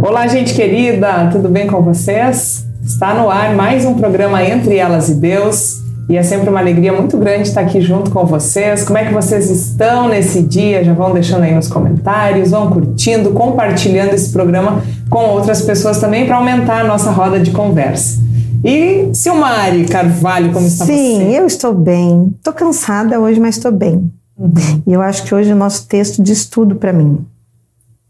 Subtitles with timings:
[0.00, 2.64] Olá, gente querida, tudo bem com vocês?
[2.84, 5.82] Está no ar mais um programa Entre Elas e Deus.
[6.08, 8.84] E é sempre uma alegria muito grande estar aqui junto com vocês.
[8.84, 10.84] Como é que vocês estão nesse dia?
[10.84, 16.26] Já vão deixando aí nos comentários, vão curtindo, compartilhando esse programa com outras pessoas também
[16.26, 18.20] para aumentar a nossa roda de conversa.
[18.64, 21.24] E Silmari Carvalho, como está Sim, você?
[21.24, 22.34] Sim, eu estou bem.
[22.36, 24.10] Estou cansada hoje, mas estou bem.
[24.38, 24.82] Uhum.
[24.86, 27.26] E eu acho que hoje o nosso texto diz tudo para mim.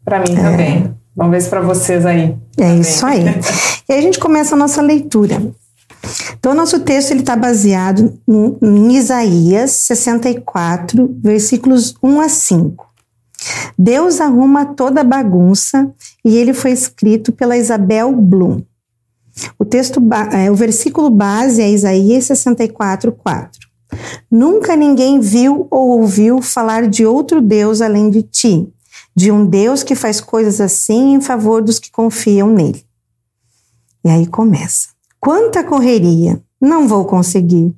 [0.05, 0.85] Para mim também.
[0.95, 0.98] É.
[1.19, 2.37] Vamos ver para vocês aí.
[2.57, 2.81] É também.
[2.81, 3.25] isso aí.
[3.89, 5.43] e aí a gente começa a nossa leitura.
[6.39, 12.87] Então, o nosso texto está baseado em, em Isaías 64, versículos 1 a 5.
[13.77, 15.93] Deus arruma toda a bagunça
[16.25, 18.63] e ele foi escrito pela Isabel Bloom.
[19.59, 20.01] O texto,
[20.33, 23.69] é, o versículo base é Isaías 64, 4.
[24.31, 28.69] Nunca ninguém viu ou ouviu falar de outro Deus além de ti,
[29.19, 32.85] de um Deus que faz coisas assim em favor dos que confiam nele.
[34.05, 34.91] E aí começa.
[35.19, 36.41] Quanta correria!
[36.61, 37.75] Não vou conseguir.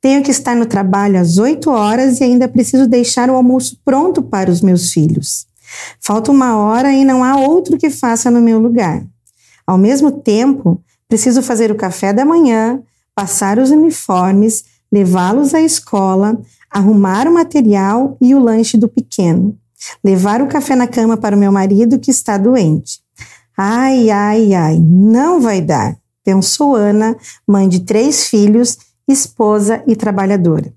[0.00, 4.22] Tenho que estar no trabalho às 8 horas e ainda preciso deixar o almoço pronto
[4.22, 5.48] para os meus filhos.
[6.00, 9.04] Falta uma hora e não há outro que faça no meu lugar.
[9.66, 12.80] Ao mesmo tempo, preciso fazer o café da manhã,
[13.16, 19.58] passar os uniformes, levá-los à escola, arrumar o material e o lanche do pequeno,
[20.02, 23.00] levar o café na cama para o meu marido que está doente.
[23.56, 30.72] Ai, ai, ai, não vai dar, pensou Ana, mãe de três filhos, esposa e trabalhadora.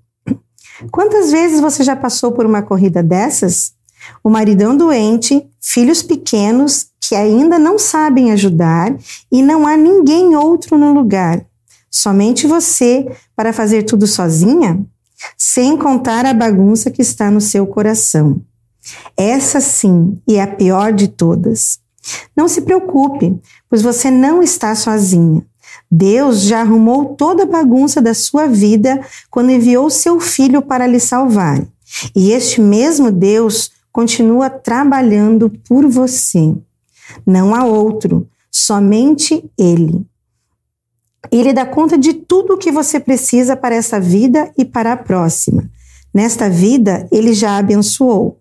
[0.92, 3.72] Quantas vezes você já passou por uma corrida dessas?
[4.22, 8.94] O maridão doente, filhos pequenos que ainda não sabem ajudar
[9.32, 11.44] e não há ninguém outro no lugar.
[11.90, 14.84] Somente você para fazer tudo sozinha?
[15.36, 18.40] Sem contar a bagunça que está no seu coração.
[19.16, 21.80] Essa sim é a pior de todas.
[22.36, 25.44] Não se preocupe, pois você não está sozinha.
[25.90, 29.00] Deus já arrumou toda a bagunça da sua vida
[29.30, 31.66] quando enviou seu filho para lhe salvar.
[32.14, 36.54] E este mesmo Deus continua trabalhando por você.
[37.26, 40.06] Não há outro, somente Ele.
[41.30, 44.96] Ele dá conta de tudo o que você precisa para essa vida e para a
[44.96, 45.68] próxima.
[46.12, 48.37] Nesta vida, ele já abençoou.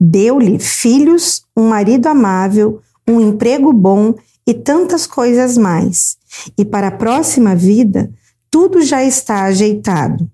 [0.00, 4.14] Deu-lhe filhos, um marido amável, um emprego bom
[4.46, 6.16] e tantas coisas mais.
[6.56, 8.12] E para a próxima vida,
[8.50, 10.28] tudo já está ajeitado.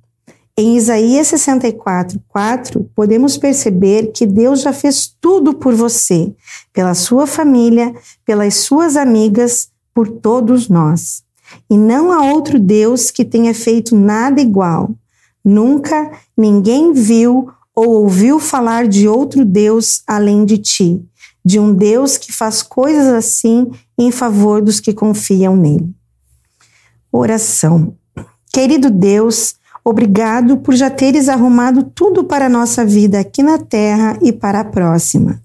[0.56, 6.34] Em Isaías 64, 4, podemos perceber que Deus já fez tudo por você,
[6.72, 7.94] pela sua família,
[8.24, 11.22] pelas suas amigas, por todos nós.
[11.70, 14.90] E não há outro Deus que tenha feito nada igual.
[15.44, 21.00] Nunca ninguém viu ou ouviu falar de outro Deus além de ti,
[21.44, 25.88] de um Deus que faz coisas assim em favor dos que confiam nele.
[27.12, 27.94] Oração.
[28.52, 34.18] Querido Deus, obrigado por já teres arrumado tudo para a nossa vida aqui na terra
[34.20, 35.40] e para a próxima.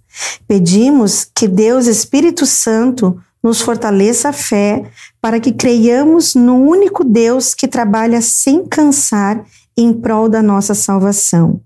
[0.47, 4.89] Pedimos que Deus Espírito Santo nos fortaleça a fé
[5.21, 9.45] para que creiamos no único Deus que trabalha sem cansar
[9.77, 11.61] em prol da nossa salvação.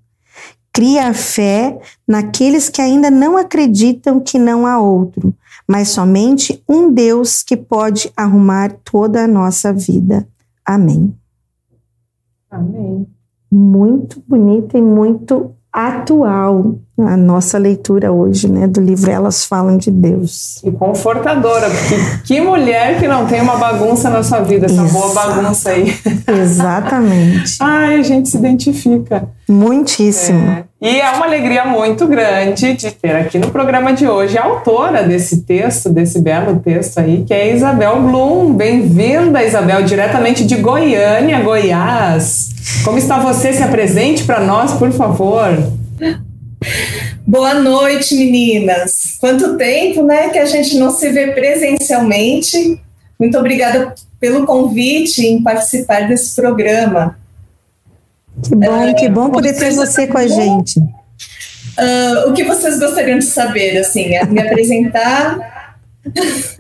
[0.77, 5.33] Cria a fé naqueles que ainda não acreditam que não há outro,
[5.67, 10.27] mas somente um Deus que pode arrumar toda a nossa vida.
[10.63, 11.15] Amém.
[12.51, 13.07] Amém.
[13.51, 19.91] Muito bonita e muito atual a nossa leitura hoje, né, do livro Elas Falam de
[19.91, 20.59] Deus.
[20.63, 24.94] E confortadora, porque que mulher que não tem uma bagunça na sua vida, essa Exato.
[24.94, 25.96] boa bagunça aí.
[26.28, 27.57] Exatamente.
[27.62, 29.30] Ai, a gente se identifica.
[29.47, 30.40] Muitíssimo.
[30.50, 30.63] É.
[30.81, 35.03] E é uma alegria muito grande de ter aqui no programa de hoje a autora
[35.03, 38.53] desse texto, desse belo texto aí, que é Isabel Blum.
[38.53, 42.50] Bem-vinda, Isabel, diretamente de Goiânia, Goiás.
[42.84, 43.53] Como está você?
[43.53, 45.57] Se apresente para nós, por favor.
[47.25, 49.18] Boa noite, meninas.
[49.19, 52.80] Quanto tempo, né, que a gente não se vê presencialmente.
[53.19, 57.18] Muito obrigada pelo convite em participar desse programa.
[58.44, 60.80] Que bom, é, que bom poder ter você com a gente.
[60.80, 65.75] Uh, o que vocês gostariam de saber, assim, é me apresentar?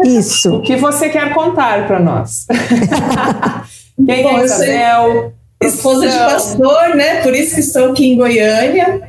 [0.03, 0.57] Isso.
[0.57, 2.45] O que você quer contar para nós?
[4.05, 5.33] Quem bom, é Isabel?
[5.61, 7.21] Esposa de pastor, né?
[7.21, 9.06] Por isso que estou aqui em Goiânia.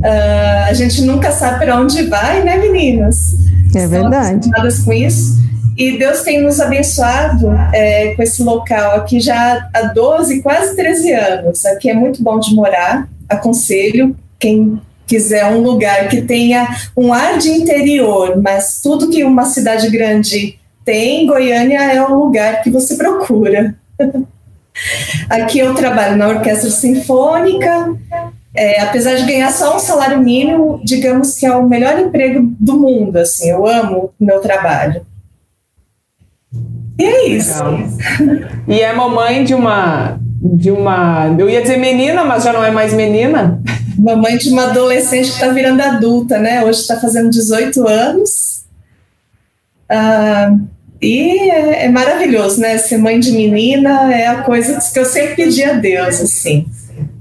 [0.00, 3.34] Uh, a gente nunca sabe para onde vai, né, meninas?
[3.74, 4.46] É verdade.
[4.46, 5.38] Estamos com isso.
[5.76, 11.12] E Deus tem nos abençoado é, com esse local aqui já há 12, quase 13
[11.12, 11.64] anos.
[11.64, 13.08] Aqui é muito bom de morar.
[13.28, 19.46] Aconselho quem quiser um lugar que tenha um ar de interior, mas tudo que uma
[19.46, 23.74] cidade grande tem, Goiânia é o lugar que você procura.
[25.30, 27.96] Aqui eu trabalho na orquestra sinfônica,
[28.54, 32.78] é, apesar de ganhar só um salário mínimo, digamos que é o melhor emprego do
[32.78, 35.06] mundo, assim, eu amo o meu trabalho.
[36.98, 37.62] E é isso.
[37.62, 38.50] Legal.
[38.66, 42.70] E é mamãe de uma, de uma, eu ia dizer menina, mas já não é
[42.70, 43.62] mais menina.
[43.96, 46.64] Mamãe de uma adolescente que está virando adulta, né?
[46.64, 48.64] Hoje está fazendo 18 anos.
[49.88, 50.54] Ah,
[51.00, 52.76] e é, é, maravilhoso, né?
[52.78, 56.66] Ser mãe de menina é a coisa que eu sempre pedi a Deus, assim.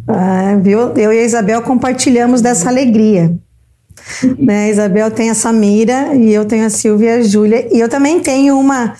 [0.07, 0.93] Ah, viu?
[0.95, 3.35] Eu e a Isabel compartilhamos dessa alegria.
[4.39, 4.65] né?
[4.65, 7.67] A Isabel tem a Samira e eu tenho a Silvia e a Júlia.
[7.75, 8.95] E eu também tenho uma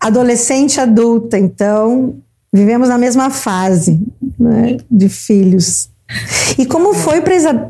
[0.00, 2.16] adolescente adulta, então
[2.52, 4.00] vivemos na mesma fase
[4.38, 5.88] né, de filhos.
[6.58, 7.22] E como foi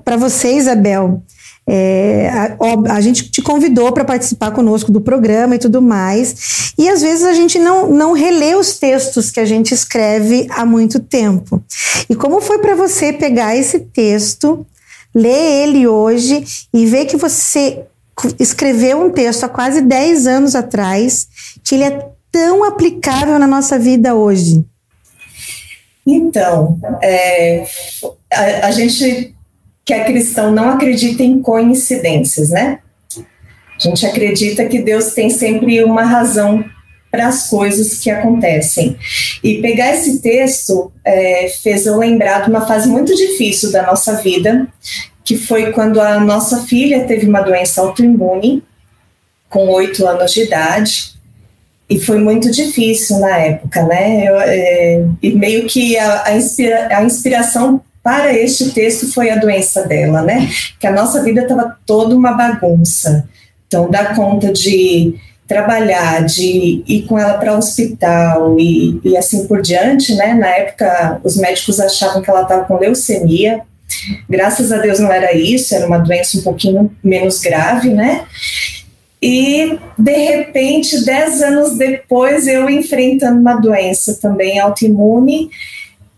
[0.05, 1.23] para você, Isabel,
[1.67, 6.89] é, a, a, gente te convidou para participar conosco do programa e tudo mais, e
[6.89, 10.99] às vezes a gente não, não relê os textos que a gente escreve há muito
[10.99, 11.63] tempo.
[12.11, 14.67] E como foi para você pegar esse texto,
[15.15, 16.45] ler ele hoje
[16.75, 17.85] e ver que você
[18.39, 21.29] escreveu um texto há quase 10 anos atrás,
[21.63, 24.65] que ele é tão aplicável na nossa vida hoje?
[26.07, 27.65] Então, é,
[28.33, 29.35] a, a gente
[29.93, 32.79] que é cristão não acredita em coincidências, né?
[33.17, 36.65] A gente acredita que Deus tem sempre uma razão
[37.11, 38.97] para as coisas que acontecem.
[39.45, 44.15] E pegar esse texto é, fez eu lembrar de uma fase muito difícil da nossa
[44.23, 44.67] vida,
[45.23, 48.63] que foi quando a nossa filha teve uma doença autoimune,
[49.51, 51.13] com oito anos de idade,
[51.91, 54.27] e foi muito difícil na época, né?
[54.27, 59.37] Eu, é, e meio que a, a, inspira, a inspiração para este texto foi a
[59.37, 60.51] doença dela, né?
[60.81, 63.29] Que a nossa vida estava toda uma bagunça.
[63.67, 65.15] Então, dar conta de
[65.47, 70.35] trabalhar, de ir com ela para o hospital e, e, assim por diante, né?
[70.35, 73.61] Na época, os médicos achavam que ela estava com leucemia.
[74.29, 78.25] Graças a Deus não era isso, era uma doença um pouquinho menos grave, né?
[79.23, 85.49] E, de repente, dez anos depois, eu enfrentando uma doença também autoimune,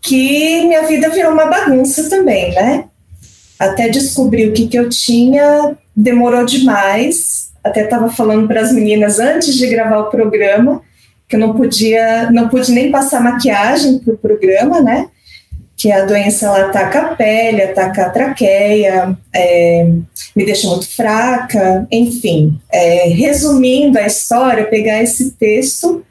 [0.05, 2.85] que minha vida virou uma bagunça também, né?
[3.59, 7.49] Até descobrir o que, que eu tinha, demorou demais.
[7.63, 10.81] Até estava falando para as meninas antes de gravar o programa
[11.27, 15.07] que eu não podia, não pude nem passar maquiagem para o programa, né?
[15.75, 19.87] Que a doença ela ataca a pele, ataca a traqueia, é,
[20.35, 22.59] me deixa muito fraca, enfim.
[22.71, 26.05] É, resumindo a história, pegar esse texto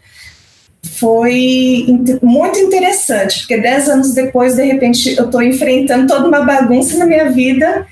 [0.84, 1.86] foi
[2.22, 7.06] muito interessante, porque dez anos depois, de repente, eu estou enfrentando toda uma bagunça na
[7.06, 7.86] minha vida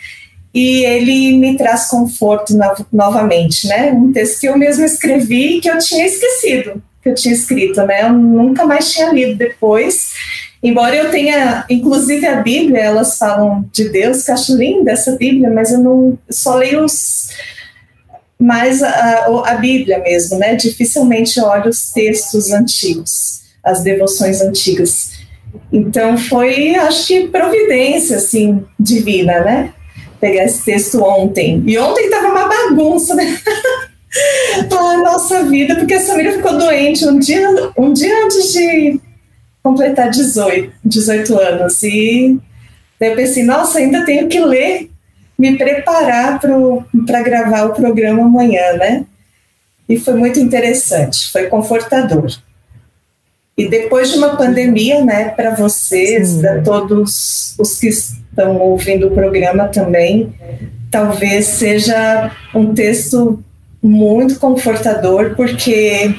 [0.55, 3.91] e ele me traz conforto no novamente, né?
[3.93, 8.03] Um texto que eu mesmo escrevi que eu tinha esquecido que eu tinha escrito, né?
[8.03, 10.13] Eu nunca mais tinha lido depois.
[10.63, 15.17] Embora eu tenha, inclusive a Bíblia, elas falam de Deus, que eu acho linda essa
[15.17, 17.29] Bíblia, mas eu não só leio os
[18.43, 20.57] mais a, a Bíblia mesmo, né?
[20.57, 25.13] Dificilmente olho os textos antigos, as devoções antigas.
[25.73, 29.73] Então foi, acho que providência assim divina, né?
[30.21, 31.63] Pegar esse texto ontem.
[31.67, 33.39] E ontem estava uma bagunça, né?
[34.71, 39.01] a nossa vida, porque a Samira ficou doente um dia, um dia antes de
[39.63, 41.83] completar 18, 18 anos.
[41.83, 42.39] E
[43.01, 44.92] daí eu pensei, nossa, ainda tenho que ler
[45.43, 49.05] me preparar para gravar o programa amanhã, né?
[49.89, 52.31] E foi muito interessante, foi confortador.
[53.59, 59.11] E depois de uma pandemia, né, para vocês, para todos os que estão ouvindo o
[59.11, 60.33] programa também,
[60.93, 63.43] talvez seja um texto
[63.83, 66.15] muito confortador, porque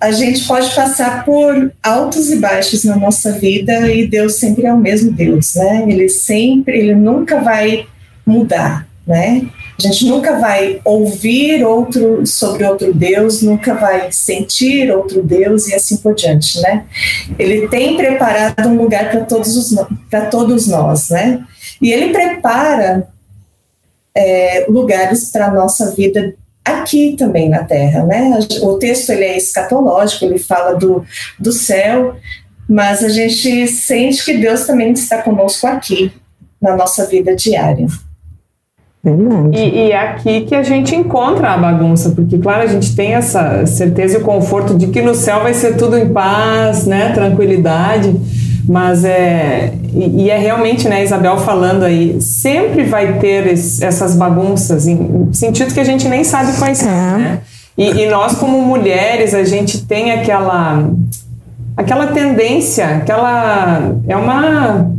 [0.00, 4.72] a gente pode passar por altos e baixos na nossa vida e Deus sempre é
[4.72, 5.84] o mesmo Deus, né?
[5.88, 7.86] Ele sempre, ele nunca vai
[8.24, 9.48] mudar, né?
[9.76, 15.74] A gente nunca vai ouvir outro sobre outro Deus, nunca vai sentir outro Deus e
[15.74, 16.84] assim por diante, né?
[17.36, 19.74] Ele tem preparado um lugar para todos os
[20.08, 21.44] para todos nós, né?
[21.82, 23.08] E ele prepara
[24.14, 26.34] é, lugares para nossa vida
[26.68, 28.38] aqui também na Terra, né?
[28.62, 31.04] O texto ele é escatológico, ele fala do,
[31.38, 32.16] do céu,
[32.68, 36.12] mas a gente sente que Deus também está conosco aqui
[36.60, 37.86] na nossa vida diária.
[39.52, 43.14] E, e, é aqui que a gente encontra a bagunça, porque, claro, a gente tem
[43.14, 47.12] essa certeza e o conforto de que no céu vai ser tudo em paz, né,
[47.12, 48.14] tranquilidade,
[48.68, 49.72] Mas é.
[49.94, 55.72] E, e, é realmente, né, Isabel falando aí, sempre vai ter essas bagunças, em sentido
[55.72, 57.18] que a gente nem sabe quais são, é.
[57.18, 57.38] né?
[57.78, 60.90] E, e, nós, como mulheres, a gente tem aquela.
[61.76, 63.94] aquela tendência, aquela.
[64.06, 64.90] É uma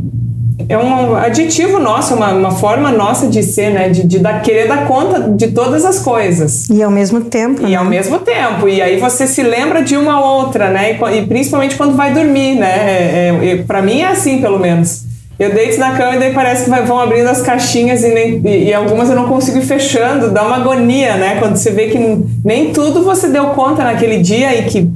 [0.68, 3.88] é um aditivo nosso, uma, uma forma nossa de ser, né?
[3.88, 6.68] De, de dar, querer dar conta de todas as coisas.
[6.68, 7.62] E ao mesmo tempo.
[7.62, 7.76] E né?
[7.76, 8.68] ao mesmo tempo.
[8.68, 10.92] E aí você se lembra de uma outra, né?
[10.92, 12.68] E, e principalmente quando vai dormir, né?
[12.68, 15.04] É, é, para mim é assim, pelo menos.
[15.38, 18.42] Eu deito na cama e daí parece que vai, vão abrindo as caixinhas e, nem,
[18.44, 21.36] e, e, algumas eu não consigo ir fechando, dá uma agonia, né?
[21.38, 21.98] Quando você vê que
[22.44, 24.90] nem tudo você deu conta naquele dia e que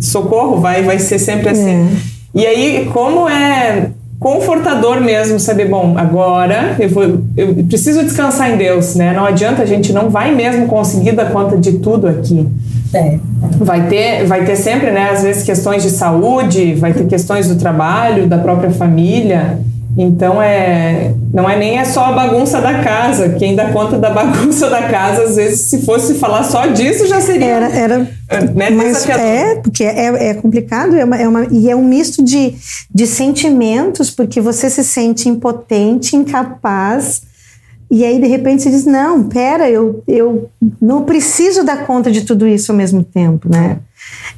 [0.00, 1.68] socorro vai, vai ser sempre assim.
[1.68, 2.18] É.
[2.32, 8.56] E aí, como é confortador mesmo saber, bom, agora eu, vou, eu preciso descansar em
[8.56, 9.12] Deus, né?
[9.12, 12.46] Não adianta, a gente não vai mesmo conseguir dar conta de tudo aqui.
[12.92, 13.18] É.
[13.58, 17.56] Vai ter, vai ter sempre, né, às vezes questões de saúde, vai ter questões do
[17.56, 19.58] trabalho, da própria família.
[19.96, 23.30] Então é, não é nem é só a bagunça da casa.
[23.30, 27.20] Quem dá conta da bagunça da casa, às vezes, se fosse falar só disso, já
[27.20, 27.46] seria.
[27.46, 27.98] Era, era
[28.54, 32.22] né, mas é porque é, é complicado, é uma, é uma, e é um misto
[32.22, 32.54] de,
[32.94, 37.22] de sentimentos, porque você se sente impotente, incapaz.
[37.90, 42.22] E aí, de repente, você diz: Não, pera, eu, eu não preciso dar conta de
[42.22, 43.78] tudo isso ao mesmo tempo, né?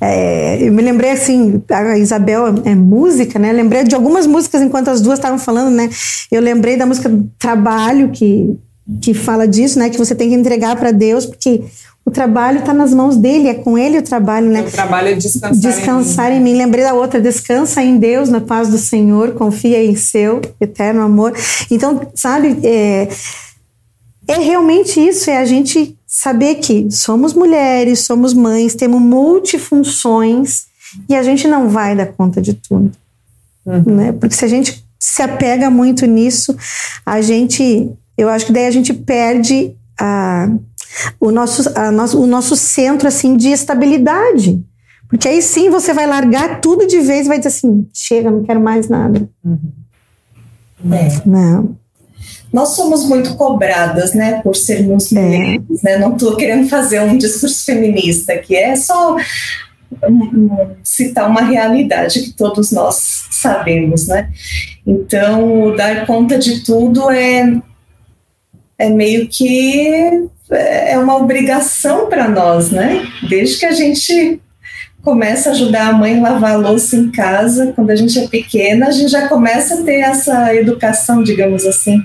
[0.00, 3.52] É, eu me lembrei assim, a Isabel é música, né?
[3.52, 5.90] Lembrei de algumas músicas enquanto as duas estavam falando, né?
[6.30, 8.58] Eu lembrei da música Trabalho, que,
[9.02, 9.90] que fala disso, né?
[9.90, 11.62] Que você tem que entregar para Deus, porque
[12.04, 14.62] o trabalho está nas mãos dele, é com ele o trabalho, né?
[14.62, 16.50] O trabalho é descansar, descansar em, mim.
[16.50, 16.58] em mim.
[16.58, 21.34] Lembrei da outra, descansa em Deus, na paz do Senhor, confia em seu eterno amor.
[21.70, 23.08] Então, sabe, é,
[24.26, 30.64] é realmente isso, é a gente saber que somos mulheres, somos mães, temos multifunções
[31.08, 32.90] e a gente não vai dar conta de tudo.
[33.64, 33.82] Uhum.
[33.86, 34.12] Né?
[34.12, 36.56] Porque se a gente se apega muito nisso,
[37.06, 37.88] a gente,
[38.18, 40.48] eu acho que daí a gente perde a,
[41.20, 44.60] o, nosso, a nosso, o nosso centro assim de estabilidade.
[45.08, 48.42] Porque aí sim você vai largar tudo de vez e vai dizer assim: chega, não
[48.42, 49.28] quero mais nada.
[49.44, 49.72] Uhum.
[50.92, 51.22] É.
[51.24, 51.78] Não
[52.52, 55.20] nós somos muito cobradas, né, por sermos é.
[55.20, 55.98] mulheres, né?
[55.98, 59.16] Não estou querendo fazer um discurso feminista, que é só
[60.84, 64.30] citar uma realidade que todos nós sabemos, né?
[64.86, 67.60] Então, dar conta de tudo é
[68.78, 73.06] é meio que é uma obrigação para nós, né?
[73.28, 74.40] Desde que a gente
[75.02, 78.28] começa a ajudar a mãe a lavar a louça em casa, quando a gente é
[78.28, 82.02] pequena, a gente já começa a ter essa educação, digamos assim,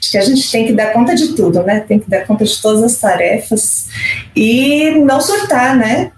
[0.00, 1.80] de que a gente tem que dar conta de tudo, né?
[1.80, 3.88] Tem que dar conta de todas as tarefas
[4.34, 6.12] e não surtar, né?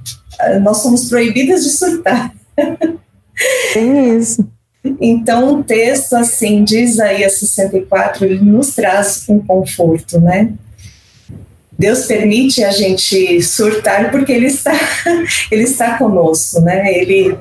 [0.63, 2.33] Nós somos proibidas de surtar.
[3.73, 4.47] Tem isso.
[5.01, 10.53] Então, o texto, assim, de Isaías 64, ele nos traz um conforto, né?
[11.79, 14.73] Deus permite a gente surtar porque Ele está,
[15.51, 16.93] ele está conosco, né?
[16.93, 17.37] Ele,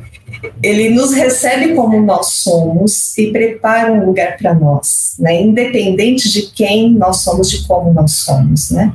[0.61, 5.41] ele nos recebe como nós somos e prepara um lugar para nós, né?
[5.41, 8.93] Independente de quem nós somos, de como nós somos, né?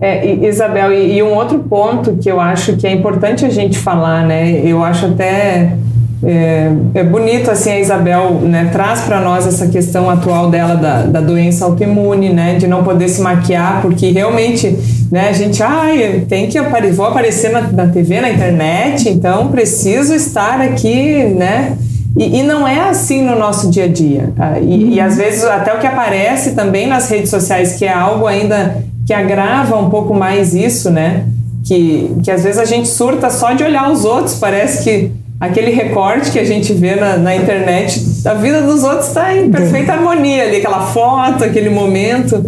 [0.00, 3.78] É, Isabel, e, e um outro ponto que eu acho que é importante a gente
[3.78, 4.60] falar, né?
[4.64, 5.76] Eu acho até
[6.24, 11.02] é, é, bonito assim a Isabel né, traz para nós essa questão atual dela da,
[11.02, 14.76] da doença autoimune, né, de não poder se maquiar, porque realmente
[15.12, 19.48] né, a gente ai, tem que apare vou aparecer na, na TV, na internet, então
[19.48, 21.76] preciso estar aqui, né?
[22.16, 24.32] E, e, não é assim no nosso dia a dia.
[24.36, 24.58] Tá?
[24.58, 24.90] E, uhum.
[24.90, 28.82] e, às vezes até o que aparece também nas redes sociais, que é algo ainda
[29.06, 31.26] que agrava um pouco mais isso, né?
[31.64, 35.70] Que, que às vezes a gente surta só de olhar os outros, parece que aquele
[35.70, 39.92] recorte que a gente vê na, na internet, a vida dos outros está em perfeita
[39.92, 42.44] harmonia ali, aquela foto, aquele momento.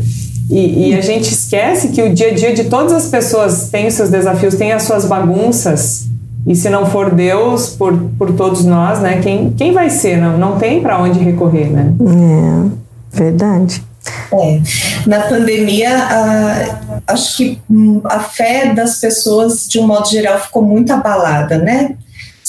[0.51, 3.87] E, e, a gente esquece que o dia a dia de todas as pessoas tem
[3.87, 6.07] os seus desafios, tem as suas bagunças.
[6.45, 9.21] E se não for Deus por, por todos nós, né?
[9.23, 10.17] Quem, quem vai ser?
[10.17, 11.93] Não, não tem para onde recorrer, né?
[12.01, 13.85] É, verdade.
[14.33, 14.61] É.
[15.07, 17.61] Na pandemia, a, acho que
[18.05, 21.95] a fé das pessoas, de um modo geral, ficou muito abalada, né?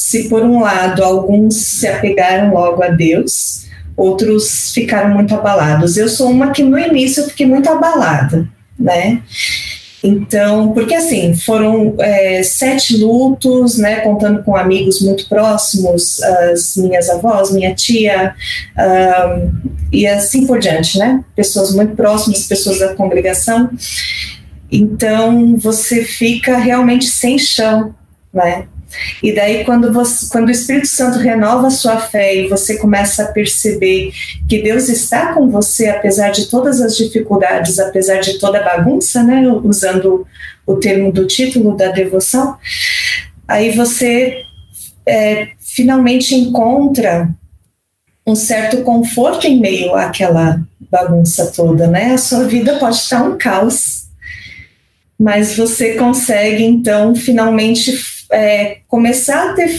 [0.01, 5.95] Se por um lado alguns se apegaram logo a Deus, outros ficaram muito abalados.
[5.95, 9.21] Eu sou uma que no início eu fiquei muito abalada, né?
[10.03, 17.07] Então, porque assim, foram é, sete lutos, né, contando com amigos muito próximos, as minhas
[17.07, 18.33] avós, minha tia,
[18.79, 19.51] um,
[19.91, 23.69] e assim por diante, né, pessoas muito próximas, pessoas da congregação.
[24.71, 27.93] Então, você fica realmente sem chão,
[28.33, 28.65] né,
[29.21, 33.23] E daí, quando, você, quando o Espírito Santo renova a sua fé e você começa
[33.23, 34.11] a perceber
[34.47, 39.23] que Deus está com você, apesar de todas as dificuldades, apesar de toda a bagunça,
[39.23, 40.25] né, usando
[40.65, 42.57] o termo do título da devoção,
[43.47, 44.43] aí você
[45.05, 47.29] é, finalmente encontra
[48.25, 52.13] um certo conforto em meio àquela bagunça toda, né?
[52.13, 54.07] A sua vida pode estar um caos,
[55.17, 57.93] mas você consegue então finalmente
[58.31, 59.69] é, começar a ter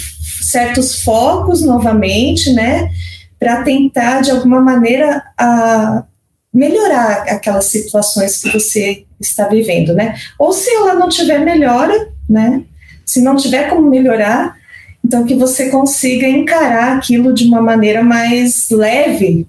[0.42, 2.90] certos focos novamente, né?
[3.38, 6.04] Para tentar de alguma maneira a
[6.52, 10.16] melhorar aquelas situações que você está vivendo, né?
[10.38, 12.62] Ou se ela não tiver melhora, né?
[13.04, 14.56] Se não tiver como melhorar,
[15.04, 19.46] então que você consiga encarar aquilo de uma maneira mais leve,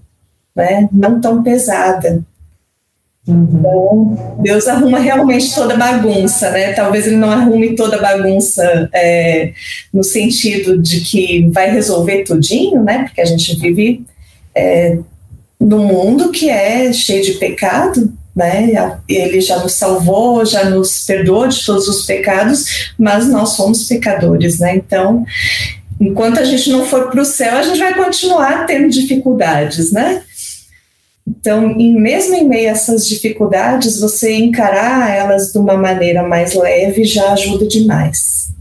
[0.55, 0.87] né?
[0.91, 2.23] Não tão pesada.
[3.25, 6.73] Então, Deus arruma realmente toda bagunça, né?
[6.73, 9.53] Talvez ele não arrume toda bagunça é,
[9.93, 13.03] no sentido de que vai resolver tudinho, né?
[13.03, 14.05] Porque a gente vive
[14.53, 14.97] é,
[15.59, 18.99] num mundo que é cheio de pecado, né?
[19.07, 24.59] Ele já nos salvou, já nos perdoou de todos os pecados, mas nós somos pecadores,
[24.59, 24.75] né?
[24.75, 25.25] Então,
[25.99, 30.23] enquanto a gente não for para o céu, a gente vai continuar tendo dificuldades, né?
[31.25, 36.53] Então, em, mesmo em meio a essas dificuldades, você encarar elas de uma maneira mais
[36.53, 38.51] leve já ajuda demais.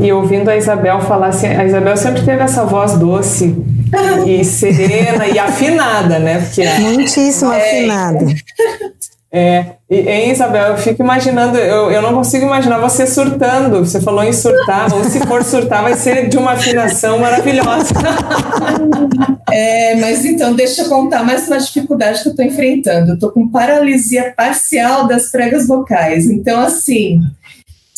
[0.00, 3.56] E ouvindo a Isabel falar assim, a Isabel sempre teve essa voz doce
[4.26, 6.40] e serena e afinada, né?
[6.40, 8.26] Porque muitíssimo é, afinada.
[9.34, 13.78] É, e, e, Isabel, eu fico imaginando, eu, eu não consigo imaginar você surtando.
[13.78, 17.94] Você falou em surtar, ou se for surtar, vai ser de uma afinação maravilhosa.
[19.54, 23.10] É, mas então, deixa eu contar mais uma dificuldade que eu estou enfrentando.
[23.10, 26.30] Eu estou com paralisia parcial das pregas vocais.
[26.30, 27.20] Então, assim,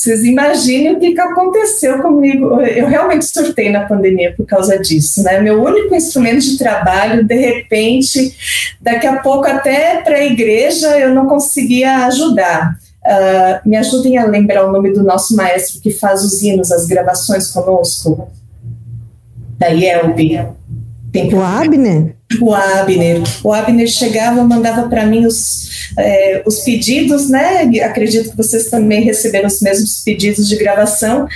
[0.05, 2.61] vocês imaginem o que, que aconteceu comigo.
[2.61, 5.41] Eu realmente surtei na pandemia por causa disso, né?
[5.41, 8.37] Meu único instrumento de trabalho, de repente,
[8.83, 12.77] daqui a pouco até para a igreja eu não conseguia ajudar.
[13.03, 16.87] Uh, me ajudem a lembrar o nome do nosso maestro que faz os hinos, as
[16.87, 18.29] gravações conosco.
[19.59, 20.39] Da Yelby.
[21.33, 22.15] O Abner?
[22.41, 23.23] O Abner.
[23.43, 27.63] O Abner chegava, mandava para mim os, é, os pedidos, né?
[27.83, 31.27] Acredito que vocês também receberam os mesmos pedidos de gravação.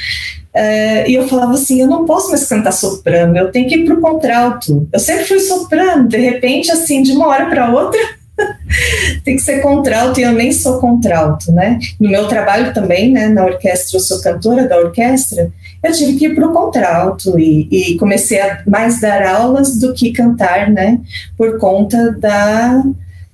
[0.53, 3.85] É, e eu falava assim: eu não posso mais cantar soprano, eu tenho que ir
[3.85, 4.89] para o contralto.
[4.93, 8.01] Eu sempre fui soprano, de repente, assim, de uma hora para outra,
[9.25, 11.79] tem que ser contralto e eu nem sou contralto, né?
[12.01, 15.51] No meu trabalho também, né, na orquestra, eu sou cantora da orquestra,
[15.83, 19.93] eu tive que ir para o contralto e, e, comecei a mais dar aulas do
[19.93, 21.01] que cantar, né,
[21.37, 22.83] por conta da,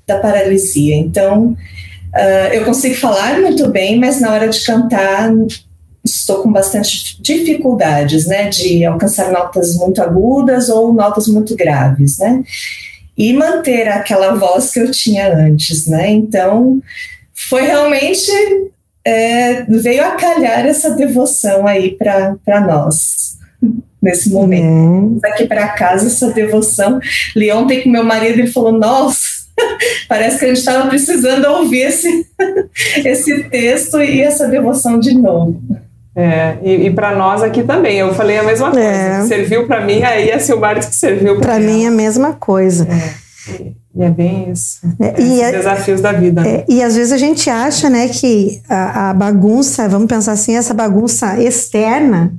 [0.07, 0.97] da paralisia.
[0.97, 1.57] Então,
[2.15, 5.31] uh, eu consigo falar muito bem, mas na hora de cantar
[6.05, 12.43] estou com bastante dificuldades, né, de alcançar notas muito agudas ou notas muito graves, né,
[13.17, 16.83] e manter aquela voz que eu tinha antes, né, então
[17.33, 18.31] foi realmente
[19.05, 23.39] é, veio a calhar essa devoção aí para nós
[24.05, 24.65] nesse momento.
[24.65, 25.21] Uhum.
[25.25, 27.01] Aqui para casa essa devoção.
[27.35, 29.34] Li ontem com meu marido ele falou: Nossa,
[30.09, 32.27] parece que a gente estava precisando ouvir esse,
[33.05, 35.61] esse texto e essa devoção de novo.
[36.17, 38.87] É, e, e para nós aqui também, eu falei a mesma coisa.
[38.87, 39.23] É.
[39.27, 41.87] Serviu para mim, aí a Silmar que serviu para mim.
[41.87, 42.87] a mesma coisa.
[42.89, 43.25] É.
[43.97, 44.81] E é bem isso.
[45.01, 46.47] É, e é, desafios da vida.
[46.47, 50.57] É, e às vezes a gente acha, né, que a, a bagunça, vamos pensar assim,
[50.57, 52.33] essa bagunça externa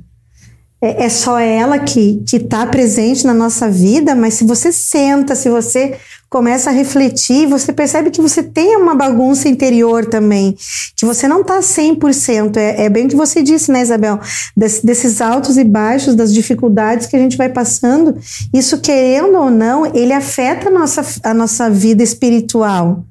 [0.80, 5.48] é, é só ela que está presente na nossa vida, mas se você senta, se
[5.48, 5.96] você
[6.28, 10.56] começa a refletir, você percebe que você tem uma bagunça interior também,
[10.96, 12.56] que você não está 100%.
[12.56, 14.20] É, é bem o que você disse, né, Isabel?
[14.56, 18.16] Des, desses altos e baixos, das dificuldades que a gente vai passando,
[18.52, 23.04] isso, querendo ou não, ele afeta a nossa, a nossa vida espiritual.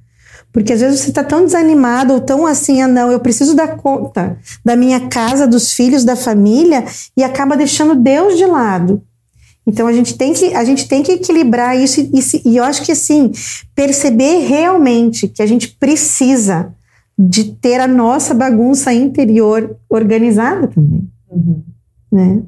[0.52, 3.76] Porque às vezes você está tão desanimado ou tão assim, ah, não, eu preciso dar
[3.76, 6.86] conta da minha casa, dos filhos, da família,
[7.18, 9.02] e acaba deixando Deus de lado.
[9.68, 12.12] Então a gente tem que, a gente tem que equilibrar isso e,
[12.46, 13.32] e, eu acho que assim,
[13.74, 16.74] perceber realmente que a gente precisa
[17.18, 21.10] de ter a nossa bagunça interior organizada também.
[21.32, 21.64] Uhum.
[22.12, 22.44] Né?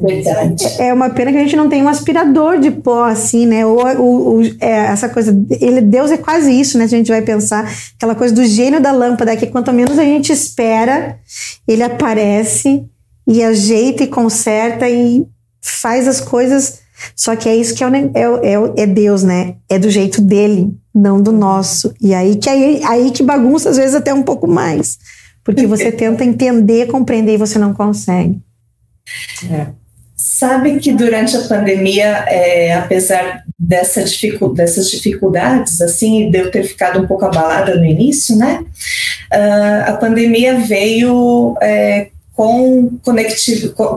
[0.00, 0.64] Verdade.
[0.78, 3.64] É uma pena que a gente não tem um aspirador de pó, assim, né?
[3.64, 5.36] Ou, ou, ou é, essa coisa.
[5.60, 6.86] Ele, Deus é quase isso, né?
[6.86, 10.04] Se a gente vai pensar, aquela coisa do gênio da lâmpada, que quanto menos a
[10.04, 11.18] gente espera,
[11.66, 12.84] ele aparece
[13.26, 15.26] e ajeita e conserta e
[15.68, 16.80] faz as coisas.
[17.14, 19.56] Só que é isso que é, é, é, é Deus, né?
[19.68, 21.94] É do jeito dele, não do nosso.
[22.00, 24.98] E aí que, aí, aí que bagunça, às vezes, até um pouco mais.
[25.44, 28.40] porque você tenta entender, compreender e você não consegue.
[29.50, 29.66] É.
[30.16, 36.64] Sabe que durante a pandemia, é, apesar dessa dificu dessas dificuldades, assim, de eu ter
[36.64, 38.64] ficado um pouco abalada no início, né?
[39.32, 42.98] Uh, a pandemia veio é, com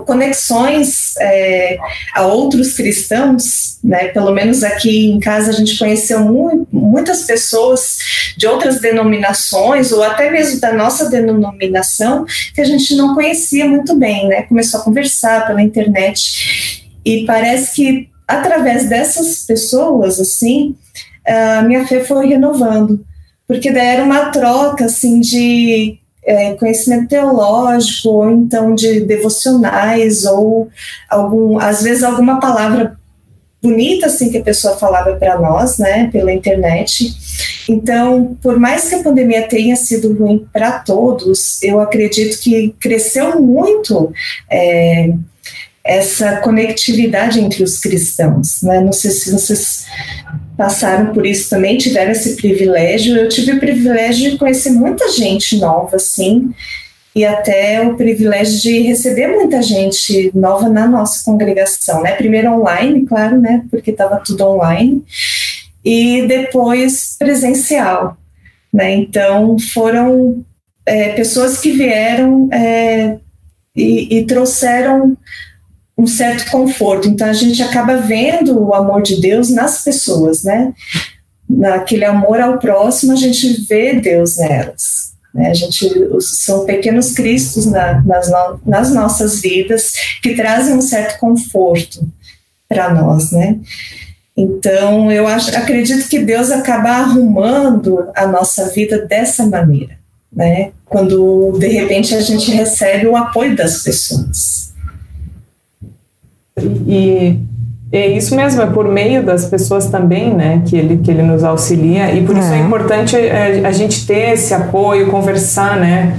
[0.06, 1.78] conexões é,
[2.16, 4.08] a outros cristãos, né?
[4.08, 7.98] Pelo menos aqui em casa a gente conheceu mu muitas pessoas
[8.38, 12.26] de outras denominações ou até mesmo da nossa denominação
[12.56, 14.44] que a gente não conhecia muito bem, né?
[14.44, 20.76] Começou a conversar pela internet e parece que através dessas pessoas, assim,
[21.28, 23.04] a minha fé foi renovando,
[23.46, 30.70] porque daí era uma troca assim de é, conhecimento teológico, ou então de devocionais, ou
[31.10, 32.98] algum, às vezes alguma palavra
[33.62, 37.14] bonita assim que a pessoa falava para nós, né, pela internet.
[37.68, 43.42] Então, por mais que a pandemia tenha sido ruim para todos, eu acredito que cresceu
[43.42, 44.12] muito
[44.50, 45.14] é,
[45.84, 48.62] essa conectividade entre os cristãos.
[48.62, 48.80] Né?
[48.80, 49.86] Não sei se vocês
[50.60, 53.16] passaram por isso também, tiveram esse privilégio.
[53.16, 56.52] Eu tive o privilégio de conhecer muita gente nova, assim,
[57.16, 62.12] e até o privilégio de receber muita gente nova na nossa congregação, né?
[62.12, 63.64] Primeiro online, claro, né?
[63.72, 65.02] Porque estava tudo online,
[65.84, 68.18] e depois presencial,
[68.74, 68.94] né?
[68.96, 70.44] Então foram
[70.86, 73.16] é, pessoas que vieram é,
[73.74, 75.16] e, e trouxeram
[76.00, 77.10] um certo conforto.
[77.10, 80.74] Então a gente acaba vendo o amor de Deus nas pessoas, né?
[81.50, 85.12] Naquele amor ao próximo, a gente vê Deus nelas.
[85.34, 85.50] Né?
[85.50, 85.90] A gente
[86.22, 92.08] são pequenos cristos na, nas, no, nas nossas vidas que trazem um certo conforto
[92.68, 93.58] para nós, né?
[94.38, 99.98] Então eu acho, acredito que Deus acaba arrumando a nossa vida dessa maneira,
[100.32, 100.72] né?
[100.86, 104.69] Quando de repente a gente recebe o apoio das pessoas.
[106.88, 107.40] E
[107.92, 111.44] é isso mesmo, é por meio das pessoas também, né, que ele, que ele nos
[111.44, 112.40] auxilia, e por é.
[112.40, 116.16] isso é importante a, é, a, gente ter esse apoio, conversar, né,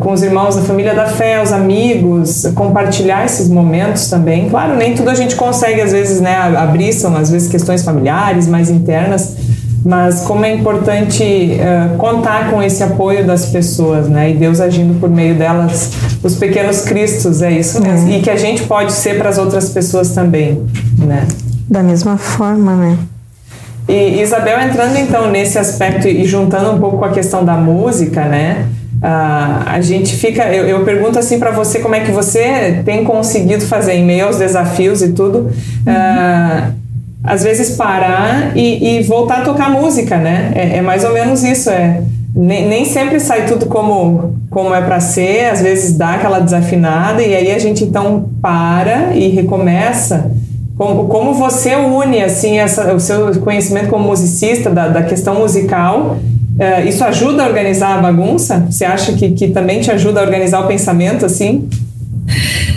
[0.00, 4.48] com os irmãos da família da fé, os amigos, compartilhar esses momentos também.
[4.48, 8.48] Claro, nem tudo a gente consegue, às vezes, né, abrir, são às vezes questões familiares,
[8.48, 9.36] mais internas,
[9.84, 14.30] mas como é importante uh, contar com esse apoio das pessoas, né?
[14.30, 15.92] E Deus agindo por meio delas,
[16.22, 18.10] os pequenos cristos, é isso mesmo.
[18.10, 18.16] É.
[18.16, 20.66] E que a gente pode ser para as outras pessoas também,
[20.98, 21.26] né?
[21.68, 22.98] Da mesma forma, né?
[23.86, 28.24] E Isabel, entrando então nesse aspecto e juntando um pouco com a questão da música,
[28.24, 28.66] né?
[28.96, 30.44] Uh, a gente fica.
[30.44, 34.24] Eu, eu pergunto assim para você como é que você tem conseguido fazer em meio
[34.24, 35.50] aos desafios e tudo.
[35.86, 36.83] Uh,
[37.24, 40.52] às vezes parar e, e, voltar a tocar música, né?
[40.54, 41.70] É, é mais ou menos isso.
[41.70, 42.02] É
[42.36, 45.46] nem, nem, sempre sai tudo como como é para ser.
[45.46, 50.30] Às vezes dá aquela desafinada e aí a gente então para e recomeça.
[50.76, 56.18] Como, como você une assim essa, o seu conhecimento como musicista da, da questão musical?
[56.54, 58.66] Uh, isso ajuda a organizar a bagunça?
[58.68, 61.68] Você acha que, que também te ajuda a organizar o pensamento assim?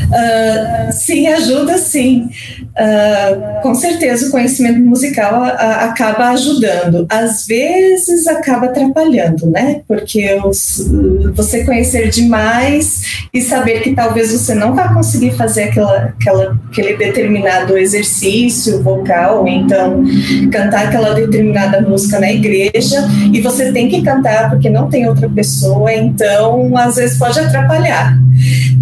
[0.08, 2.30] Uh, sim, ajuda sim.
[2.78, 7.06] Uh, com certeza o conhecimento musical a, a, acaba ajudando.
[7.10, 9.82] Às vezes acaba atrapalhando, né?
[9.88, 10.90] Porque os,
[11.34, 16.96] você conhecer demais e saber que talvez você não vai conseguir fazer aquela, aquela, aquele
[16.96, 20.04] determinado exercício vocal, ou então
[20.52, 25.30] cantar aquela determinada música na igreja, e você tem que cantar porque não tem outra
[25.30, 28.18] pessoa, então às vezes pode atrapalhar.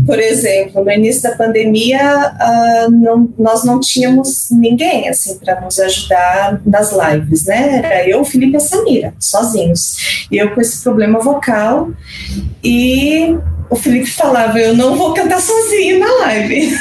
[0.06, 5.80] Por exemplo, no início da pandemia, uh, não, nós não tínhamos ninguém assim para nos
[5.80, 7.82] ajudar nas lives, né?
[7.84, 10.28] Era eu, Felipe e a Samira, sozinhos.
[10.32, 11.90] E eu com esse problema vocal
[12.64, 13.38] e
[13.70, 16.72] o Felipe falava: Eu não vou cantar sozinho na live,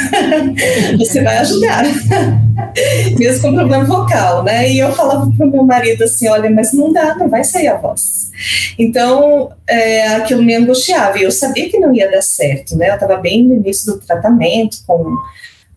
[0.99, 1.85] você vai ajudar.
[3.19, 4.71] Mesmo com problema vocal, né?
[4.71, 7.69] E eu falava para o meu marido assim: Olha, mas não dá, não vai sair
[7.69, 8.31] a voz.
[8.79, 11.19] Então, é, aquilo me angustiava.
[11.19, 12.91] E eu sabia que não ia dar certo, né?
[12.91, 15.17] Eu estava bem no início do tratamento, com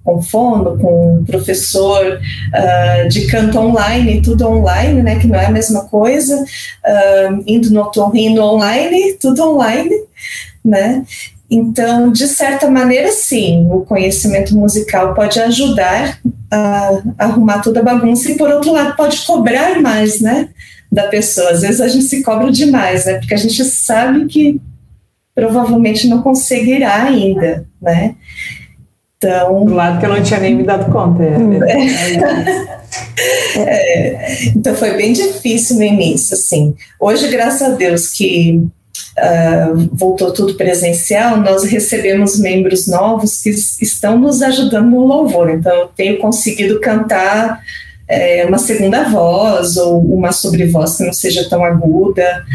[0.08, 5.52] com fono, com professor uh, de canto online, tudo online, né, que não é a
[5.52, 9.94] mesma coisa, uh, indo no torrino online, tudo online,
[10.68, 11.04] né?
[11.50, 16.20] Então, de certa maneira, sim, o conhecimento musical pode ajudar
[16.52, 20.50] a, arrumar toda a bagunça e, por outro lado, pode cobrar mais, né,
[20.92, 21.52] da pessoa.
[21.52, 24.60] Às vezes a gente se cobra demais, né, porque a gente sabe que
[25.34, 28.16] provavelmente não conseguirá ainda, né.
[29.18, 31.24] Então, do lado que eu não tinha nem me dado conta.
[31.24, 31.38] É,
[33.56, 36.76] é, é, então foi bem difícil no início, assim.
[37.00, 38.68] Hoje, graças a Deus, que
[39.18, 45.50] uh, voltou tudo presencial, nós recebemos membros novos que estão nos ajudando no louvor.
[45.50, 47.62] Então, eu tenho conseguido cantar
[48.08, 52.46] é, uma segunda voz ou uma sobrevoz que não seja tão aguda,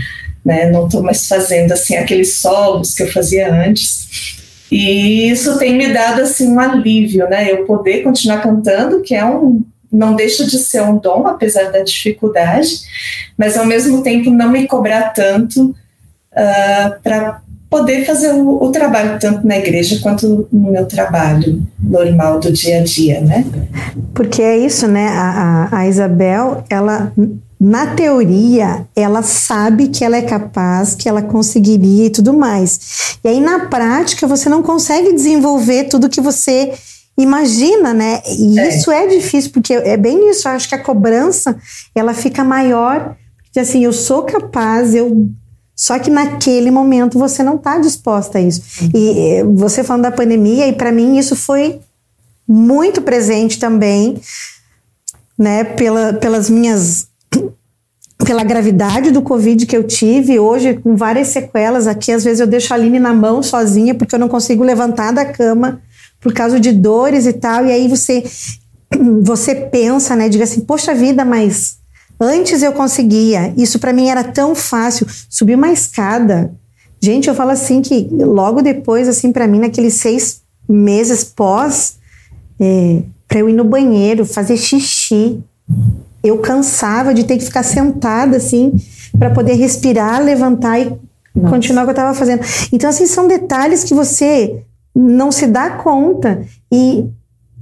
[0.45, 0.71] né?
[0.71, 4.41] Não estou mais fazendo assim aqueles solos que eu fazia antes.
[4.71, 7.51] E isso tem me dado assim um alívio, né?
[7.51, 11.83] Eu poder continuar cantando, que é um não deixa de ser um dom, apesar da
[11.83, 12.81] dificuldade,
[13.37, 15.77] mas ao mesmo tempo não me cobrar tanto
[16.33, 21.63] uh, ah, para poder fazer o, o, trabalho tanto na igreja quanto no meu trabalho
[21.81, 23.47] normal do dia a dia, né?
[24.13, 25.09] Porque é isso, né?
[25.09, 27.13] A, a, a Isabel, ela
[27.63, 33.17] na teoria, ela sabe que ela é capaz, que ela conseguiria e tudo mais.
[33.23, 36.73] E aí, na prática, você não consegue desenvolver tudo que você
[37.17, 38.21] imagina, né?
[38.27, 38.69] E é.
[38.69, 40.49] isso é difícil, porque é bem isso.
[40.49, 41.57] Eu acho que a cobrança,
[41.95, 43.15] ela fica maior.
[43.45, 45.31] Porque, assim, eu sou capaz, eu...
[45.75, 48.63] Só que naquele momento você não está disposta a isso.
[48.95, 51.81] E eh, você falando da pandemia, e para mim isso foi
[52.47, 54.21] muito presente também,
[55.39, 55.65] né?
[55.65, 57.09] Pela, pelas minhas
[58.25, 62.47] pela gravidade do Covid que eu tive, hoje com várias sequelas aqui, às vezes eu
[62.47, 65.81] deixo a Aline na mão sozinha porque eu não consigo levantar da cama
[66.21, 68.23] por causa de dores e tal, e aí você
[69.23, 71.82] você pensa, né, diga assim, poxa vida, mas
[72.23, 76.53] antes eu conseguia, isso para mim era tão fácil, subir uma escada.
[77.01, 81.97] Gente, eu falo assim que logo depois, assim, para mim, naqueles seis meses pós,
[82.61, 85.43] é, para eu ir no banheiro, fazer xixi,
[86.23, 88.73] eu cansava de ter que ficar sentada assim
[89.19, 90.93] para poder respirar, levantar e
[91.35, 91.51] Nossa.
[91.51, 92.43] continuar o que eu estava fazendo.
[92.73, 94.63] Então, assim, são detalhes que você
[94.95, 97.07] não se dá conta e,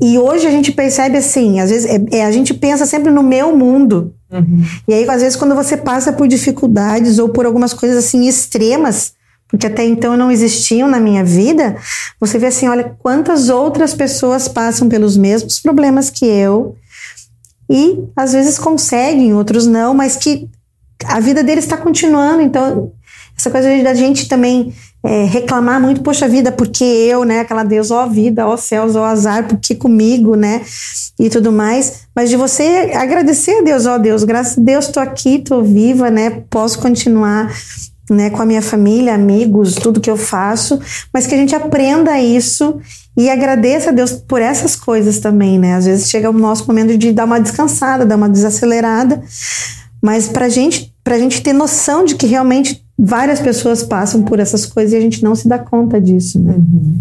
[0.01, 3.23] e hoje a gente percebe assim, às vezes é, é a gente pensa sempre no
[3.23, 4.15] meu mundo.
[4.31, 4.65] Uhum.
[4.87, 9.13] E aí, às vezes, quando você passa por dificuldades ou por algumas coisas assim extremas,
[9.49, 11.77] porque até então não existiam na minha vida,
[12.21, 16.77] você vê assim, olha quantas outras pessoas passam pelos mesmos problemas que eu,
[17.69, 20.49] e às vezes conseguem, outros não, mas que
[21.05, 22.43] a vida deles está continuando.
[22.43, 22.93] Então,
[23.37, 27.41] essa coisa da gente também é, reclamar muito, poxa vida, porque eu, né?
[27.41, 30.63] Aquela Deus, ó vida, ó céus, ó azar, porque comigo, né?
[31.19, 32.03] E tudo mais.
[32.15, 36.11] Mas de você agradecer a Deus, ó Deus, graças a Deus, estou aqui, estou viva,
[36.11, 36.43] né?
[36.51, 37.51] Posso continuar
[38.11, 40.81] né, com a minha família, amigos, tudo que eu faço,
[41.15, 42.81] mas que a gente aprenda isso
[43.17, 45.77] e agradeça a Deus por essas coisas também, né?
[45.77, 49.23] Às vezes chega o nosso momento de dar uma descansada, dar uma desacelerada,
[50.03, 54.67] mas para gente, a gente ter noção de que realmente várias pessoas passam por essas
[54.67, 56.53] coisas e a gente não se dá conta disso, né?
[56.53, 56.99] Uhum.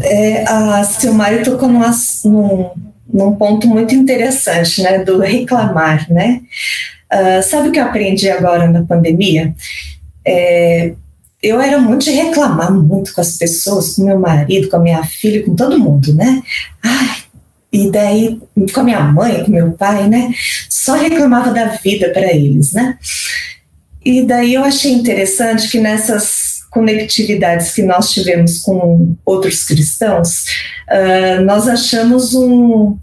[0.00, 1.90] É, a Silmari tocou numa,
[2.24, 2.70] num,
[3.12, 6.40] num ponto muito interessante, né, do reclamar, né?
[7.12, 9.54] Uh, sabe o que eu aprendi agora na pandemia?
[10.24, 10.94] É,
[11.42, 15.04] eu era muito de reclamar muito com as pessoas, com meu marido, com a minha
[15.04, 16.42] filha, com todo mundo, né?
[16.82, 17.16] Ai,
[17.70, 18.40] e daí,
[18.72, 20.32] com a minha mãe, com meu pai, né?
[20.70, 22.96] Só reclamava da vida para eles, né?
[24.04, 30.44] E daí eu achei interessante que nessas conectividades que nós tivemos com outros cristãos,
[30.88, 32.96] uh, nós achamos um,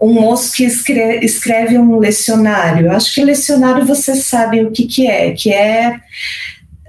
[0.00, 2.90] um moço que escreve, escreve um lecionário.
[2.90, 6.00] Acho que lecionário você sabe o que, que é, que é,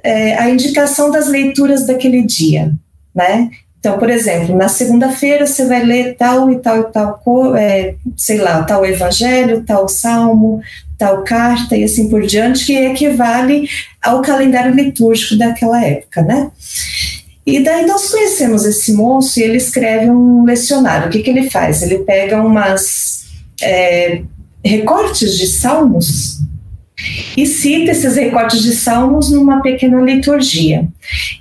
[0.03, 2.71] é a indicação das leituras daquele dia,
[3.13, 3.51] né?
[3.87, 8.37] Então, por exemplo, na segunda-feira você vai ler tal e tal e tal, é, sei
[8.37, 10.59] lá, tal evangelho, tal salmo,
[10.97, 13.69] tal carta e assim por diante, que equivale
[14.03, 16.51] ao calendário litúrgico daquela época, né?
[17.45, 21.07] E daí nós conhecemos esse moço e ele escreve um lecionário.
[21.07, 21.81] O que, que ele faz?
[21.81, 23.23] Ele pega umas
[23.61, 24.21] é,
[24.65, 26.41] recortes de salmos
[27.37, 30.87] e cita esses recortes de salmos numa pequena liturgia.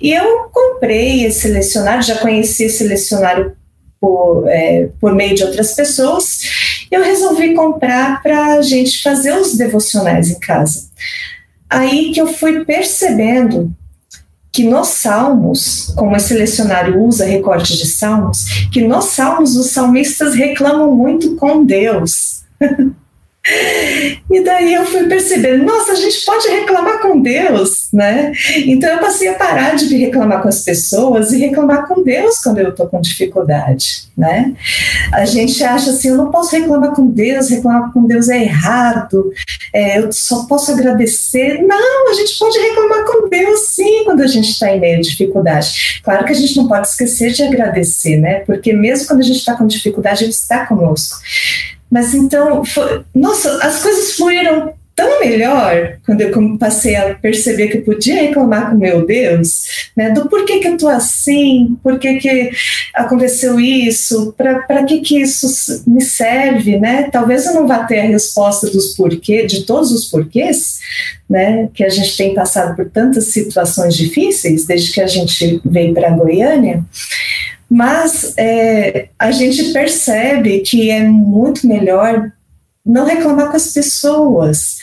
[0.01, 3.55] E eu comprei esse lecionário, já conheci esse lecionário
[3.99, 6.41] por, é, por meio de outras pessoas,
[6.91, 10.87] eu resolvi comprar para a gente fazer os devocionais em casa.
[11.69, 13.73] Aí que eu fui percebendo
[14.51, 20.33] que nos Salmos, como esse lecionário usa recortes de Salmos, que nos Salmos os salmistas
[20.33, 22.43] reclamam muito com Deus.
[24.29, 28.31] E daí eu fui percebendo, nossa, a gente pode reclamar com Deus, né?
[28.65, 32.59] Então eu passei a parar de reclamar com as pessoas e reclamar com Deus quando
[32.59, 34.53] eu estou com dificuldade, né?
[35.13, 39.31] A gente acha assim, eu não posso reclamar com Deus, reclamar com Deus é errado,
[39.73, 41.61] é, eu só posso agradecer.
[41.61, 45.09] Não, a gente pode reclamar com Deus sim quando a gente está em meio de
[45.09, 46.01] dificuldade.
[46.03, 48.39] Claro que a gente não pode esquecer de agradecer, né?
[48.39, 51.19] Porque mesmo quando a gente está com dificuldade, Ele está conosco.
[51.89, 57.77] Mas então, foi, nossa, as coisas fluíram tão melhor quando eu passei a perceber que
[57.77, 62.49] eu podia reclamar com meu Deus, né, do porquê que eu tô assim, por que
[62.95, 67.09] aconteceu isso, para que que isso me serve, né?
[67.11, 70.79] Talvez eu não vá ter a resposta dos porquê, de todos os porquês,
[71.29, 75.93] né, que a gente tem passado por tantas situações difíceis desde que a gente veio
[75.93, 76.83] para Goiânia,
[77.69, 82.31] mas é, a gente percebe que é muito melhor
[82.85, 84.77] não reclamar com as pessoas,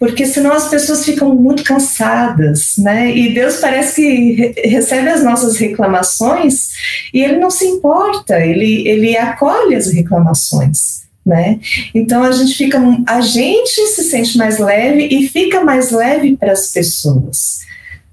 [0.00, 3.14] porque senão as pessoas ficam muito cansadas, né?
[3.14, 6.70] E Deus parece que recebe as nossas reclamações
[7.12, 11.00] e ele não se importa, ele, ele acolhe as reclamações.
[11.24, 11.60] Né?
[11.94, 16.52] Então a gente fica, a gente se sente mais leve e fica mais leve para
[16.52, 17.60] as pessoas,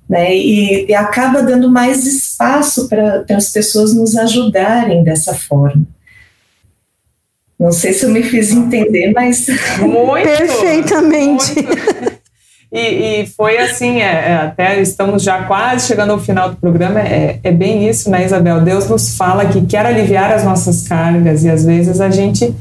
[0.10, 0.36] né?
[0.36, 5.84] E, e acaba dando mais espaço para as pessoas nos ajudarem dessa forma.
[7.60, 9.48] Não sei se eu me fiz entender, mas.
[9.80, 10.24] Muito!
[10.24, 11.56] Perfeitamente.
[11.56, 12.17] Muito.
[12.72, 17.00] E, e, foi assim, é, é, até estamos já quase chegando ao final do programa.
[17.00, 18.62] É, é bem isso, né, Isabel?
[18.62, 22.54] Deus nos fala que quer aliviar as nossas cargas e às vezes a gente.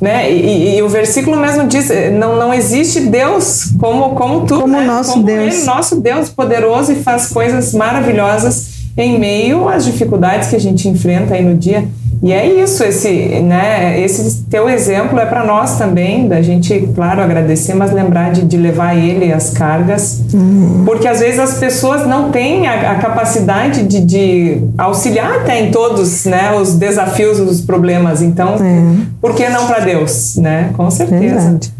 [0.00, 0.32] Né?
[0.32, 4.86] E, e o versículo mesmo diz: não, não existe Deus como, como tu, como né?
[4.86, 5.54] nosso como Deus.
[5.54, 10.88] Ele, nosso Deus poderoso e faz coisas maravilhosas em meio às dificuldades que a gente
[10.88, 11.86] enfrenta aí no dia.
[12.22, 13.08] E é isso, esse,
[13.40, 18.42] né, esse teu exemplo é para nós também, da gente, claro, agradecer, mas lembrar de,
[18.42, 20.82] de levar ele as cargas, uhum.
[20.84, 25.70] porque às vezes as pessoas não têm a, a capacidade de, de, auxiliar até em
[25.70, 28.20] todos, né, os desafios, os problemas.
[28.20, 29.06] Então, é.
[29.18, 30.70] por que não para Deus, né?
[30.76, 31.20] Com certeza.
[31.20, 31.72] Verdade.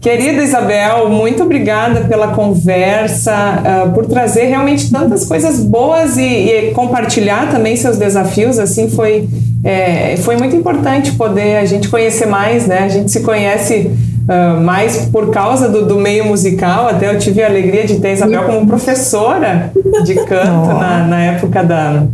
[0.00, 6.70] Querida Isabel, muito obrigada pela conversa, uh, por trazer realmente tantas coisas boas e, e,
[6.72, 8.58] compartilhar também seus desafios.
[8.58, 9.28] Assim foi
[9.64, 12.80] é, foi muito importante poder a gente conhecer mais, né?
[12.80, 13.90] A gente se conhece
[14.28, 16.88] uh, mais por causa do, do, meio musical.
[16.88, 19.72] Até eu tive a alegria de ter Isabel como professora
[20.04, 22.04] de canto na, na época da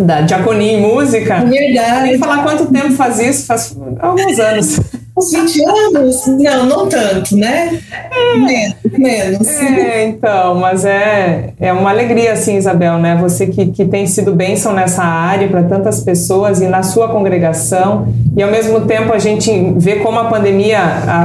[0.00, 1.44] da Diaconia em Música.
[1.44, 2.02] Verdade.
[2.02, 4.80] Nem falar quanto tempo faz isso, faz alguns anos.
[5.14, 6.26] Uns 20 anos?
[6.26, 7.78] Não, não tanto, né?
[8.10, 8.76] É, menos.
[8.98, 9.48] menos.
[9.48, 13.18] É, então, mas é, é uma alegria, assim, Isabel, né?
[13.20, 18.08] Você que, que tem sido bênção nessa área para tantas pessoas e na sua congregação,
[18.34, 20.78] e ao mesmo tempo a gente vê como a pandemia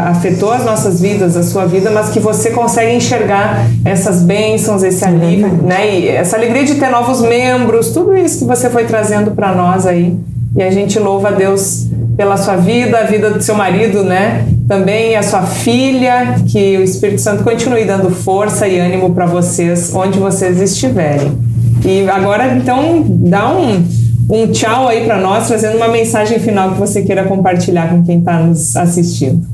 [0.08, 5.06] afetou as nossas vidas, a sua vida, mas que você consegue enxergar essas bênçãos, esse
[5.06, 5.89] alívio, né?
[5.89, 9.86] E essa alegria de ter novos membros, tudo isso que você foi trazendo para nós
[9.86, 10.13] aí.
[10.58, 11.87] E a gente louva a Deus
[12.17, 14.47] pela sua vida, a vida do seu marido, né?
[14.67, 19.93] Também a sua filha, que o Espírito Santo continue dando força e ânimo para vocês
[19.93, 21.38] onde vocês estiverem.
[21.86, 23.88] E agora, então, dá um,
[24.32, 28.19] um tchau aí para nós, trazendo uma mensagem final que você queira compartilhar com quem
[28.19, 29.45] está nos assistindo.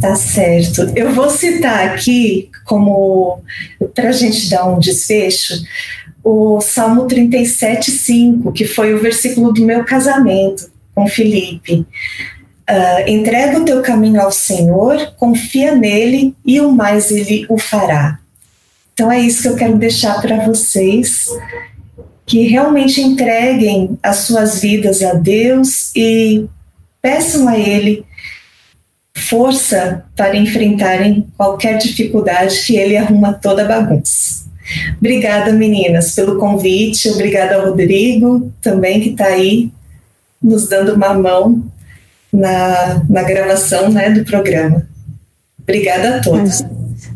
[0.00, 0.90] Tá certo.
[0.96, 3.38] Eu vou citar aqui, como
[3.94, 5.54] para a gente dar um desfecho,
[6.24, 10.69] o Salmo 37, 5, que foi o versículo do meu casamento
[11.00, 11.86] com Felipe.
[12.68, 18.18] Uh, entrega o teu caminho ao Senhor, confia nele e o mais ele o fará.
[18.92, 21.26] Então é isso que eu quero deixar para vocês,
[22.26, 26.46] que realmente entreguem as suas vidas a Deus e
[27.00, 28.04] peçam a Ele
[29.16, 34.44] força para enfrentarem qualquer dificuldade que Ele arruma toda a bagunça.
[34.98, 37.08] Obrigada, meninas, pelo convite.
[37.08, 39.72] Obrigada ao Rodrigo também que está aí
[40.42, 41.64] nos dando uma mão
[42.32, 44.86] na, na gravação né, do programa.
[45.62, 46.64] Obrigada a todos.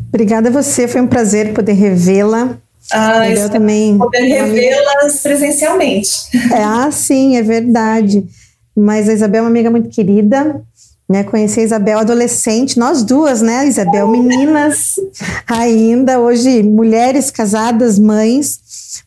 [0.09, 2.57] Obrigada a você, foi um prazer poder revê-la.
[2.91, 3.97] Ah, eu também.
[3.97, 6.09] Poder revê-las presencialmente.
[6.53, 8.25] É, ah, sim, é verdade.
[8.75, 10.61] Mas a Isabel é uma amiga muito querida.
[11.07, 14.95] Né, conheci a Isabel adolescente, nós duas, né, Isabel, meninas
[15.45, 18.59] ainda, hoje mulheres casadas, mães,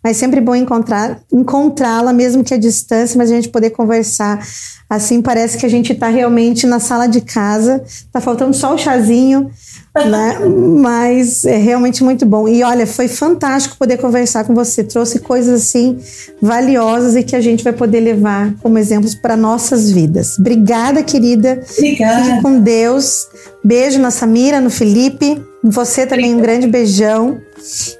[0.03, 4.47] mas sempre bom encontrar encontrá-la, mesmo que a distância, mas a gente poder conversar.
[4.89, 8.79] Assim parece que a gente está realmente na sala de casa, está faltando só o
[8.79, 9.51] chazinho,
[9.95, 10.39] né?
[10.81, 12.49] Mas é realmente muito bom.
[12.49, 14.85] E olha, foi fantástico poder conversar com você.
[14.85, 15.99] Trouxe coisas assim
[16.41, 20.39] valiosas e que a gente vai poder levar como exemplos para nossas vidas.
[20.39, 21.61] Obrigada, querida.
[21.77, 22.25] Obrigada.
[22.25, 23.27] Fique com Deus.
[23.65, 25.43] Beijo na Samira, no Felipe.
[25.65, 27.41] Você também um grande beijão.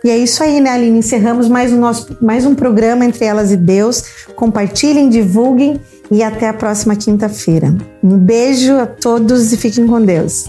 [0.05, 0.99] E é isso aí, né, Aline?
[0.99, 4.05] Encerramos mais um, nosso, mais um programa Entre Elas e Deus.
[4.37, 5.81] Compartilhem, divulguem
[6.11, 7.75] e até a próxima quinta-feira.
[8.03, 10.49] Um beijo a todos e fiquem com Deus.